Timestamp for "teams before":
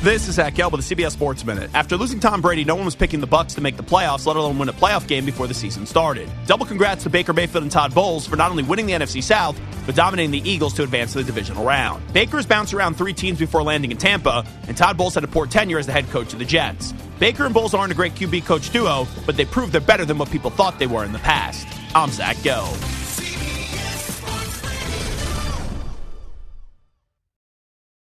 13.12-13.64